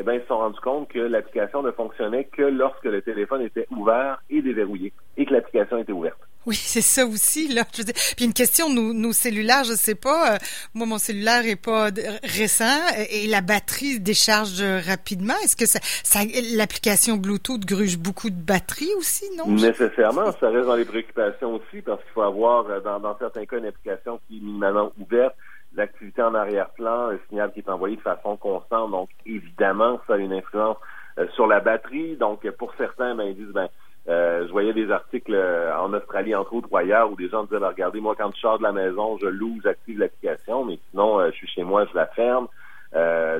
eh 0.00 0.02
bien, 0.02 0.14
ils 0.14 0.22
se 0.22 0.28
sont 0.28 0.38
rendus 0.38 0.60
compte 0.60 0.88
que 0.88 0.98
l'application 0.98 1.62
ne 1.62 1.70
fonctionnait 1.72 2.24
que 2.24 2.42
lorsque 2.42 2.84
le 2.84 3.02
téléphone 3.02 3.42
était 3.42 3.66
ouvert 3.70 4.22
et 4.30 4.40
déverrouillé 4.40 4.94
et 5.18 5.26
que 5.26 5.32
l'application 5.34 5.76
était 5.76 5.92
ouverte. 5.92 6.18
Oui, 6.46 6.54
c'est 6.58 6.80
ça 6.80 7.04
aussi 7.04 7.48
là. 7.48 7.64
Je 7.74 7.82
veux 7.82 7.92
puis 8.16 8.24
une 8.24 8.32
question, 8.32 8.70
nos, 8.70 8.94
nos 8.94 9.12
cellulaires, 9.12 9.64
je 9.64 9.74
sais 9.74 9.94
pas. 9.94 10.34
Euh, 10.34 10.38
moi, 10.72 10.86
mon 10.86 10.96
cellulaire 10.96 11.44
est 11.44 11.62
pas 11.62 11.90
récent 12.24 12.78
et 13.10 13.26
la 13.26 13.42
batterie 13.42 14.00
décharge 14.00 14.62
rapidement. 14.86 15.34
Est-ce 15.44 15.54
que 15.54 15.66
ça, 15.66 15.80
ça 15.82 16.20
l'application 16.56 17.18
Bluetooth 17.18 17.66
gruge 17.66 17.98
beaucoup 17.98 18.30
de 18.30 18.40
batterie 18.40 18.94
aussi, 18.96 19.26
non? 19.36 19.48
Nécessairement, 19.48 20.32
ça 20.32 20.48
reste 20.48 20.66
dans 20.66 20.76
les 20.76 20.86
préoccupations 20.86 21.56
aussi 21.56 21.82
parce 21.82 22.02
qu'il 22.04 22.12
faut 22.14 22.22
avoir 22.22 22.70
euh, 22.70 22.80
dans, 22.80 23.00
dans 23.00 23.18
certains 23.18 23.44
cas 23.44 23.58
une 23.58 23.66
application 23.66 24.18
qui 24.26 24.38
est 24.38 24.40
minimalement 24.40 24.92
ouverte 24.98 25.34
l'activité 25.74 26.22
en 26.22 26.34
arrière-plan, 26.34 27.10
un 27.10 27.18
signal 27.28 27.52
qui 27.52 27.60
est 27.60 27.68
envoyé 27.68 27.96
de 27.96 28.00
façon 28.00 28.36
constante. 28.36 28.90
Donc, 28.90 29.08
évidemment, 29.26 30.00
ça 30.06 30.14
a 30.14 30.16
une 30.18 30.32
influence 30.32 30.76
euh, 31.18 31.26
sur 31.34 31.46
la 31.46 31.60
batterie. 31.60 32.16
Donc, 32.16 32.48
pour 32.52 32.74
certains, 32.76 33.14
ben, 33.14 33.24
ils 33.24 33.36
disent, 33.36 33.52
ben, 33.52 33.68
euh, 34.08 34.46
je 34.46 34.52
voyais 34.52 34.72
des 34.72 34.90
articles 34.90 35.34
euh, 35.34 35.76
en 35.76 35.92
Australie, 35.92 36.34
entre 36.34 36.54
autres, 36.54 36.68
ou 36.70 36.76
ailleurs, 36.76 37.10
où 37.10 37.16
des 37.16 37.28
gens 37.28 37.44
disaient, 37.44 37.60
ben, 37.60 37.68
regardez, 37.68 38.00
moi, 38.00 38.14
quand 38.16 38.34
je 38.34 38.40
sors 38.40 38.58
de 38.58 38.64
la 38.64 38.72
maison, 38.72 39.18
je 39.18 39.26
loue, 39.26 39.60
j'active 39.62 39.98
l'application, 39.98 40.64
mais 40.64 40.78
sinon, 40.90 41.24
je 41.26 41.32
suis 41.32 41.48
chez 41.48 41.62
moi, 41.62 41.86
je 41.86 41.96
la 41.96 42.06
ferme. 42.06 42.48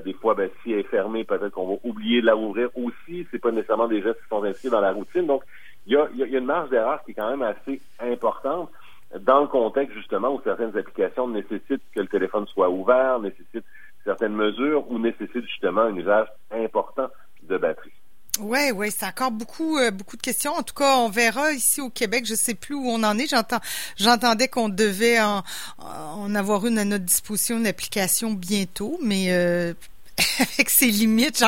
des 0.04 0.12
fois, 0.14 0.34
ben, 0.34 0.50
si 0.62 0.72
elle 0.72 0.80
est 0.80 0.82
fermée, 0.84 1.24
peut-être 1.24 1.50
qu'on 1.50 1.68
va 1.68 1.74
oublier 1.84 2.20
de 2.20 2.26
la 2.26 2.36
ouvrir 2.36 2.68
aussi. 2.76 3.26
C'est 3.30 3.40
pas 3.40 3.50
nécessairement 3.50 3.88
des 3.88 4.02
gestes 4.02 4.20
qui 4.22 4.28
sont 4.28 4.44
inscrits 4.44 4.70
dans 4.70 4.80
la 4.80 4.92
routine. 4.92 5.26
Donc, 5.26 5.42
il 5.86 5.94
y 5.94 5.96
a, 5.96 6.08
y 6.14 6.22
a, 6.22 6.38
une 6.38 6.44
marge 6.44 6.70
d'erreur 6.70 7.02
qui 7.04 7.12
est 7.12 7.14
quand 7.14 7.30
même 7.30 7.42
assez 7.42 7.80
importante 8.00 8.70
dans 9.18 9.40
le 9.40 9.48
contexte 9.48 9.96
justement 9.96 10.34
où 10.34 10.40
certaines 10.44 10.76
applications 10.76 11.28
nécessitent 11.28 11.82
que 11.94 12.00
le 12.00 12.06
téléphone 12.06 12.46
soit 12.46 12.70
ouvert, 12.70 13.18
nécessitent 13.18 13.66
certaines 14.04 14.34
mesures 14.34 14.90
ou 14.90 14.98
nécessitent 14.98 15.46
justement 15.46 15.82
un 15.82 15.96
usage 15.96 16.28
important 16.50 17.08
de 17.42 17.58
batterie. 17.58 17.92
Oui, 18.38 18.70
oui, 18.74 18.90
c'est 18.90 19.06
encore 19.06 19.32
beaucoup, 19.32 19.78
euh, 19.78 19.90
beaucoup 19.90 20.16
de 20.16 20.22
questions. 20.22 20.52
En 20.52 20.62
tout 20.62 20.74
cas, 20.74 20.96
on 20.98 21.08
verra 21.08 21.52
ici 21.52 21.80
au 21.80 21.90
Québec. 21.90 22.24
Je 22.26 22.34
sais 22.34 22.54
plus 22.54 22.74
où 22.74 22.86
on 22.86 23.02
en 23.02 23.18
est. 23.18 23.26
J'entends, 23.26 23.58
j'entendais 23.96 24.48
qu'on 24.48 24.68
devait 24.68 25.20
en, 25.20 25.42
en, 25.78 26.34
avoir 26.34 26.64
une 26.66 26.78
à 26.78 26.84
notre 26.84 27.04
disposition, 27.04 27.58
une 27.58 27.66
application 27.66 28.32
bientôt, 28.32 28.98
mais 29.02 29.32
euh, 29.32 29.74
avec 30.38 30.70
ses 30.70 30.86
limites. 30.86 31.42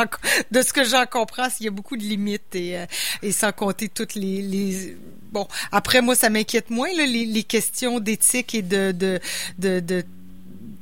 De 0.50 0.62
ce 0.62 0.72
que 0.72 0.84
j'en 0.84 1.06
comprends, 1.06 1.48
il 1.60 1.64
y 1.64 1.68
a 1.68 1.70
beaucoup 1.70 1.96
de 1.96 2.02
limites 2.02 2.54
et, 2.54 2.78
euh, 2.78 2.86
et 3.22 3.32
sans 3.32 3.52
compter 3.52 3.88
toutes 3.88 4.14
les, 4.14 4.42
les, 4.42 4.96
Bon, 5.32 5.46
après 5.70 6.02
moi, 6.02 6.14
ça 6.14 6.28
m'inquiète 6.28 6.68
moins 6.68 6.88
là, 6.88 7.06
les, 7.06 7.24
les, 7.24 7.42
questions 7.42 8.00
d'éthique 8.00 8.54
et 8.54 8.60
de, 8.60 8.92
de, 8.92 9.18
de, 9.58 9.80
de 9.80 10.02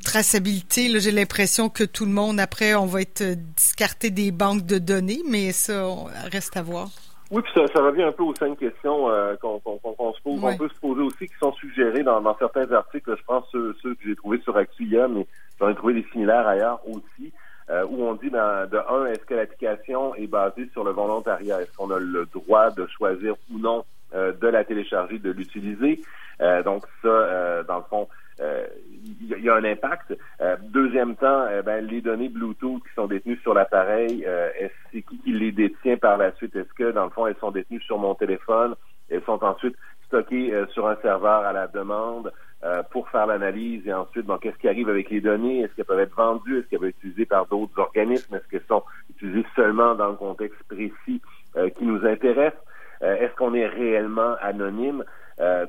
traçabilité. 0.05 0.99
J'ai 0.99 1.13
l'impression 1.13 1.69
que 1.69 1.85
tout 1.85 2.05
le 2.05 2.11
monde, 2.11 2.41
après, 2.41 2.75
on 2.75 2.87
va 2.87 3.03
être 3.03 3.23
discarté 3.57 4.11
des 4.11 4.33
banques 4.33 4.67
de 4.67 4.79
données, 4.79 5.23
mais 5.29 5.53
ça 5.53 5.87
on 5.87 6.09
reste 6.33 6.57
à 6.57 6.63
voir. 6.63 6.89
Oui, 7.31 7.43
puis 7.43 7.53
ça, 7.55 7.65
ça, 7.73 7.81
revient 7.81 8.03
un 8.03 8.11
peu 8.11 8.25
aux 8.25 8.35
cinq 8.35 8.59
questions 8.59 9.09
euh, 9.09 9.37
qu'on 9.37 9.61
se 9.61 10.21
pose. 10.23 10.43
On 10.43 10.57
peut 10.57 10.69
se 10.69 10.81
poser 10.81 11.03
aussi, 11.03 11.29
qui 11.29 11.39
sont 11.39 11.53
suggérées 11.53 12.03
dans, 12.03 12.21
dans 12.21 12.37
certains 12.37 12.71
articles. 12.73 13.15
Je 13.17 13.25
pense 13.25 13.45
ceux, 13.53 13.77
ceux 13.81 13.95
que 13.95 14.01
j'ai 14.05 14.17
trouvés 14.17 14.41
sur 14.41 14.57
Actua, 14.57 15.07
mais 15.07 15.29
j'en 15.61 15.69
ai 15.69 15.77
trouvé 15.77 15.95
des 15.95 16.05
similaires 16.11 16.49
ailleurs 16.49 16.81
aussi. 16.89 17.33
Euh, 17.71 17.87
où 17.89 18.03
on 18.03 18.15
dit 18.15 18.31
ben, 18.31 18.67
de 18.67 18.79
un, 18.79 19.07
est-ce 19.07 19.25
que 19.25 19.35
l'application 19.35 20.15
est 20.17 20.27
basée 20.27 20.69
sur 20.73 20.83
le 20.83 20.91
volontariat? 20.91 21.61
Est-ce 21.61 21.73
qu'on 21.77 21.91
a 21.93 22.01
le 22.01 22.27
droit 22.27 22.71
de 22.71 22.85
choisir 22.87 23.35
ou 23.53 23.59
non 23.59 23.85
euh, 24.13 24.33
de 24.33 24.49
la 24.49 24.65
télécharger, 24.65 25.21
de 25.21 25.31
l'utiliser? 25.31 26.01
Euh, 26.41 26.65
donc 26.65 26.85
ça, 27.03 27.63
dans 27.65 27.77
le 27.77 27.85
fond, 27.89 28.09
il 28.41 29.39
y, 29.39 29.51
a 29.51 29.55
un 29.55 29.65
impact. 29.65 30.17
deuxième 30.63 31.15
temps, 31.15 31.47
ben, 31.63 31.87
les 31.87 32.01
données 32.01 32.31
Bluetooth 32.31 32.83
qui 32.83 32.95
sont 32.95 33.07
détenues 33.07 33.39
sur 33.43 33.53
l'appareil, 33.53 34.25
est-ce 34.59 34.73
c'est 34.91 35.03
qui 35.03 35.19
qui 35.19 35.33
les 35.33 35.53
détient 35.53 35.99
par 35.99 36.17
la 36.17 36.33
suite? 36.37 36.57
Est-ce 36.57 36.73
que, 36.73 36.91
dans 36.91 37.05
le 37.05 37.11
fond, 37.11 37.27
elles 37.27 37.37
sont 37.39 37.51
détenues 37.51 37.83
sur 37.83 37.99
mon 37.99 38.15
téléphone? 38.15 38.75
Elles 39.11 39.23
sont 39.25 39.45
ensuite 39.45 39.77
stockées 40.11 40.53
sur 40.73 40.89
un 40.89 40.97
serveur 40.97 41.45
à 41.45 41.53
la 41.53 41.67
demande? 41.67 42.33
Euh, 42.63 42.83
pour 42.91 43.09
faire 43.09 43.27
l'analyse 43.27 43.87
et 43.87 43.95
ensuite, 43.95 44.27
bon, 44.27 44.37
qu'est-ce 44.37 44.59
qui 44.59 44.69
arrive 44.69 44.91
avec 44.91 45.09
les 45.09 45.23
données? 45.23 45.61
Est-ce 45.61 45.73
qu'elles 45.75 45.87
peuvent 45.87 45.99
être 45.99 46.15
vendues? 46.15 46.59
Est-ce 46.59 46.67
qu'elles 46.67 46.79
peuvent 46.79 46.91
être 46.91 46.99
utilisées 46.99 47.25
par 47.25 47.47
d'autres 47.47 47.79
organismes? 47.79 48.35
Est-ce 48.35 48.47
qu'elles 48.49 48.67
sont 48.69 48.83
utilisées 49.09 49.47
seulement 49.57 49.95
dans 49.95 50.09
le 50.09 50.17
contexte 50.17 50.63
précis 50.65 51.23
euh, 51.57 51.71
qui 51.71 51.87
nous 51.87 52.05
intéresse? 52.05 52.53
Euh, 53.01 53.17
est-ce 53.17 53.35
qu'on 53.37 53.55
est 53.55 53.67
réellement 53.67 54.37
anonyme? 54.41 55.05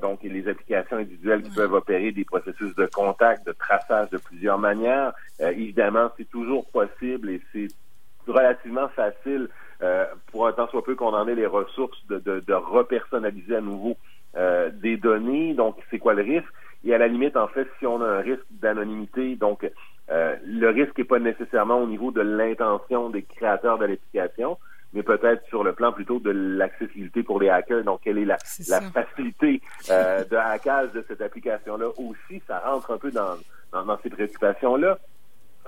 donc, 0.01 0.21
les 0.21 0.49
applications 0.49 0.97
individuelles 0.97 1.43
qui 1.43 1.49
peuvent 1.51 1.71
opérer 1.71 2.11
des 2.11 2.25
processus 2.25 2.75
de 2.75 2.87
contact, 2.87 3.47
de 3.47 3.53
traçage 3.53 4.09
de 4.09 4.17
plusieurs 4.17 4.59
manières. 4.59 5.13
évidemment, 5.39 6.11
c'est 6.17 6.29
toujours 6.29 6.69
possible 6.71 7.29
et 7.29 7.41
c'est 7.53 7.67
relativement 8.27 8.89
facile 8.89 9.47
pour 10.29 10.45
un 10.45 10.51
temps 10.51 10.67
soit 10.67 10.83
peu 10.83 10.95
qu'on 10.95 11.13
en 11.13 11.25
ait 11.25 11.35
les 11.35 11.45
ressources 11.45 12.05
de, 12.07 12.19
de, 12.19 12.41
de 12.41 12.53
repersonnaliser 12.53 13.55
à 13.55 13.61
nouveau 13.61 13.95
des 14.35 14.97
données. 14.97 15.53
Donc, 15.53 15.77
c'est 15.89 15.99
quoi 15.99 16.13
le 16.13 16.23
risque? 16.23 16.47
Et 16.83 16.95
à 16.95 16.97
la 16.97 17.07
limite, 17.07 17.37
en 17.37 17.47
fait, 17.47 17.67
si 17.77 17.85
on 17.85 18.01
a 18.01 18.07
un 18.07 18.21
risque 18.21 18.45
d'anonymité, 18.49 19.35
donc 19.35 19.69
euh, 20.09 20.35
le 20.45 20.69
risque 20.69 20.97
n'est 20.97 21.03
pas 21.03 21.19
nécessairement 21.19 21.77
au 21.77 21.85
niveau 21.85 22.11
de 22.11 22.21
l'intention 22.21 23.09
des 23.09 23.21
créateurs 23.21 23.77
de 23.77 23.85
l'application, 23.85 24.57
mais 24.93 25.03
peut-être 25.03 25.45
sur 25.47 25.63
le 25.63 25.73
plan 25.73 25.93
plutôt 25.93 26.19
de 26.19 26.31
l'accessibilité 26.31 27.23
pour 27.23 27.39
les 27.39 27.49
hackers. 27.49 27.83
Donc, 27.83 28.01
quelle 28.03 28.17
est 28.17 28.25
la, 28.25 28.37
la 28.67 28.81
facilité 28.81 29.61
euh, 29.89 30.23
de 30.25 30.35
hackage 30.35 30.91
de 30.91 31.05
cette 31.07 31.21
application-là 31.21 31.89
aussi? 31.97 32.41
Ça 32.47 32.59
rentre 32.59 32.91
un 32.91 32.97
peu 32.97 33.11
dans, 33.11 33.35
dans, 33.71 33.85
dans 33.85 33.99
ces 34.01 34.09
préoccupations-là. 34.09 34.97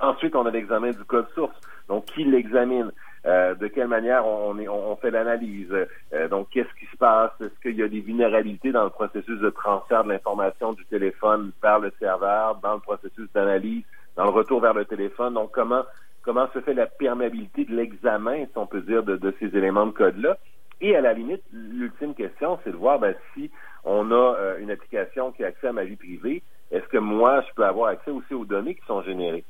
Ensuite, 0.02 0.36
on 0.36 0.46
a 0.46 0.52
l'examen 0.52 0.92
du 0.92 1.04
code 1.06 1.30
source. 1.36 1.56
Donc, 1.88 2.06
qui 2.06 2.24
l'examine? 2.24 2.92
Euh, 3.26 3.56
de 3.56 3.68
quelle 3.68 3.88
manière 3.88 4.26
on, 4.28 4.58
on, 4.58 4.96
fait 4.98 5.12
l'analyse? 5.12 5.72
Euh, 6.14 6.28
donc, 6.28 6.50
qu'est-ce 6.50 6.74
qui 6.78 6.86
se 6.92 6.98
passe? 6.98 7.32
Est-ce 7.40 7.58
qu'il 7.62 7.78
y 7.78 7.84
a 7.84 7.88
des 7.88 8.02
vulnérabilités 8.02 8.74
dans 8.74 8.84
le 8.84 8.90
processus 8.90 9.40
de 9.40 9.50
transfert 9.50 10.04
de 10.04 10.10
l'information 10.10 10.74
du 10.74 10.86
téléphone 10.86 11.52
vers 11.62 11.80
le 11.80 11.94
serveur, 12.00 12.56
dans 12.62 12.74
le 12.74 12.82
processus 12.82 13.32
d'analyse, 13.34 13.84
dans 14.18 14.26
le 14.26 14.32
retour 14.32 14.60
vers 14.60 14.74
le 14.74 14.84
téléphone? 14.84 15.36
Donc, 15.36 15.52
comment 15.52 15.84
comment 16.22 16.48
se 16.54 16.60
fait 16.62 16.74
la 16.74 16.86
perméabilité 16.86 17.66
de 17.66 17.76
l'examen, 17.76 18.46
si 18.46 18.58
on 18.58 18.66
peut 18.66 18.82
dire, 18.82 19.04
de, 19.04 19.18
de 19.18 19.34
ces 19.40 19.58
éléments 19.58 19.86
de 19.86 19.92
code-là? 19.92 20.38
Et 20.82 20.96
à 20.96 21.02
la 21.02 21.14
limite, 21.14 21.44
l'ultime 21.52 22.16
question, 22.16 22.60
c'est 22.64 22.72
de 22.72 22.78
voir 22.78 23.00
ben, 23.00 23.16
si 23.34 23.52
on 23.86 24.12
a 24.12 24.36
euh, 24.38 24.58
une 24.60 24.72
application 24.72 25.32
qui 25.32 25.46
a 25.46 25.48
accès 25.48 25.68
à 25.68 25.74
ma 25.74 25.86
vie 25.86 25.96
privée, 25.96 26.44
est-ce 26.72 26.86
que 26.88 26.98
moi, 26.98 27.42
je 27.48 27.54
peux 27.56 27.66
avoir 27.66 27.90
accès 27.90 28.12
aussi 28.12 28.34
aux 28.34 28.46
données 28.46 28.76
qui 28.76 28.86
sont 28.86 29.02
générées? 29.02 29.46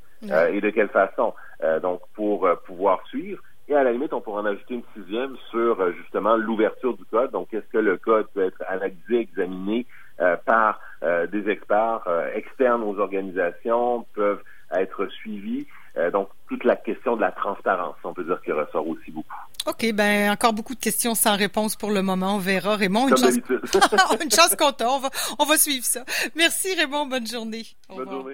et 0.52 0.62
de 0.62 0.70
quelle 0.70 0.88
façon? 0.88 1.34
donc, 1.82 2.00
pour 2.14 2.48
pouvoir 2.66 3.06
suivre. 3.08 3.42
Et 3.68 3.76
à 3.76 3.84
la 3.84 3.92
limite, 3.92 4.03
on 4.14 4.22
pourrait 4.22 4.42
en 4.42 4.46
ajouter 4.46 4.76
une 4.76 4.84
sixième 4.96 5.36
sur 5.50 5.80
euh, 5.80 5.92
justement 5.94 6.36
l'ouverture 6.36 6.96
du 6.96 7.06
code. 7.06 7.32
Donc, 7.32 7.54
est-ce 7.54 7.68
que 7.72 7.78
le 7.78 7.98
code 7.98 8.28
peut 8.34 8.46
être 8.46 8.62
analysé, 8.68 9.20
examiné 9.20 9.86
euh, 10.20 10.36
par 10.46 10.80
euh, 11.04 11.28
des 11.28 11.50
experts 11.50 12.08
externes 12.34 12.84
aux 12.84 12.98
organisations, 13.00 14.06
peuvent 14.14 14.42
être 14.72 15.08
suivis? 15.08 15.68
donc, 16.12 16.28
toute 16.50 16.64
la 16.64 16.76
question 16.76 17.16
de 17.16 17.22
la 17.22 17.32
transparence, 17.32 17.96
on 18.04 18.16
peut 18.16 18.24
dire 18.24 18.42
qu'il 18.42 18.54
ressort 18.54 18.88
aussi 18.88 19.12
beaucoup. 19.12 19.36
OK, 19.68 19.94
ben 19.94 20.32
encore 20.32 20.52
beaucoup 20.52 20.74
de 20.74 20.80
questions 20.80 21.14
sans 21.14 21.38
réponse 21.38 21.76
pour 21.76 21.92
le 21.92 22.02
moment. 22.02 22.38
On 22.38 22.40
verra, 22.40 22.76
Raymond. 22.76 23.10
Une 23.10 23.16
chance, 23.16 23.36
une 24.24 24.32
chance 24.32 24.56
qu'on 24.56 24.74
On 24.88 25.00
va, 25.00 25.10
on 25.38 25.46
va 25.46 25.58
suivre 25.58 25.86
ça. 25.86 26.04
Merci, 26.36 26.74
Raymond. 26.74 27.06
Bonne 27.06 27.28
journée. 27.28 27.68
bonne 27.90 28.10
journée. 28.10 28.33